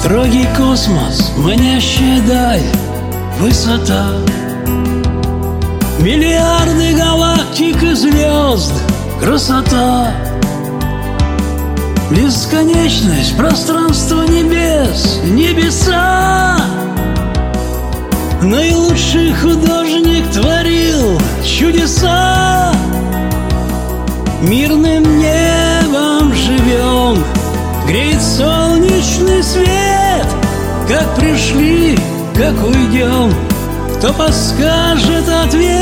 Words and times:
Строгий 0.00 0.48
космос, 0.56 1.30
манящая 1.36 2.22
даль, 2.22 2.62
высота. 3.38 4.12
Миллиарды 5.98 6.94
галактик 6.96 7.82
и 7.82 7.92
звезд, 7.92 8.72
красота. 9.20 10.10
Бесконечность, 12.10 13.36
пространство 13.36 14.22
небес, 14.22 15.20
небеса. 15.22 16.56
Наилучший 18.40 19.34
художник 19.34 20.30
творил 20.30 21.20
чудеса. 21.44 22.72
Мирным 24.40 25.18
небом 25.18 26.32
живем, 26.34 27.22
греет 27.86 28.22
солнечный 28.22 29.42
свет 29.42 29.79
Как 30.90 31.14
пришли, 31.14 31.96
как 32.34 32.52
уйдем, 32.66 33.32
кто 33.96 34.12
подскажет 34.12 35.28
ответ? 35.28 35.80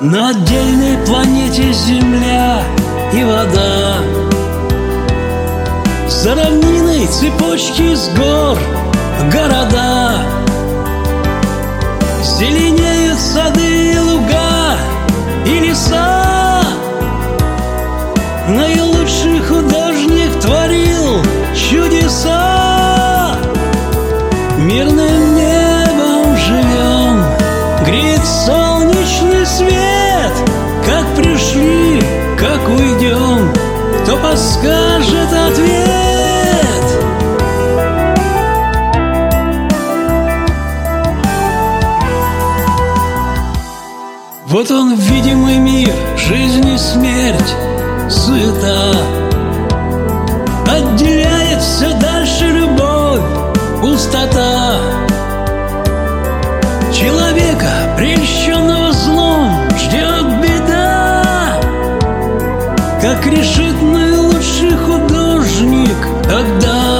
На 0.00 0.30
отдельной 0.30 0.96
планете 1.06 1.70
Земля 1.74 2.62
и 3.12 3.22
вода. 3.22 3.96
За 6.08 6.34
равниной 6.36 7.06
цепочки 7.08 7.94
с 7.94 8.08
гор 8.16 8.56
города. 9.30 10.12
Зеленеют 12.22 13.18
сады 13.18 13.92
и 13.92 13.98
луга 13.98 14.74
и 15.44 15.68
леса 15.68 16.07
подскажет 34.58 35.32
ответ. 35.32 35.88
Вот 44.46 44.70
он, 44.70 44.94
видимый 44.94 45.58
мир, 45.58 45.92
жизнь 46.16 46.66
и 46.66 46.78
смерть, 46.78 47.54
суета. 48.08 48.92
Отделяет 50.66 51.62
все 51.62 51.92
дальше 52.00 52.46
любовь, 52.46 53.20
пустота. 53.80 54.76
Человека, 56.92 57.70
прельщенного 57.96 58.92
злом, 58.92 59.52
ждет 59.78 60.40
беда. 60.40 61.60
Как 63.00 63.26
решит 63.26 63.80
наилучший 64.58 64.76
художник 64.76 65.96
тогда 66.24 66.97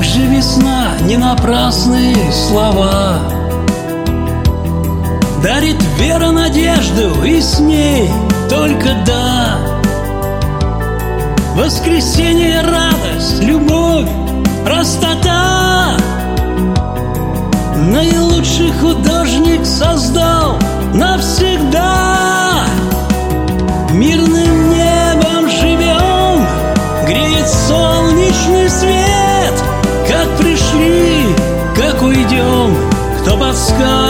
как 0.00 0.08
же 0.08 0.26
весна, 0.28 0.92
не 1.02 1.18
напрасные 1.18 2.16
слова. 2.32 3.18
Дарит 5.42 5.76
вера 5.98 6.30
надежду, 6.30 7.22
и 7.22 7.38
с 7.38 7.60
ней 7.60 8.08
только 8.48 8.94
да. 9.04 9.58
Воскресенье, 11.54 12.62
радость, 12.62 13.42
любовь, 13.42 14.08
простота. 14.64 15.96
Наилучший 17.76 18.72
художник 18.72 19.66
создал 19.66 20.29
gone. 33.80 34.09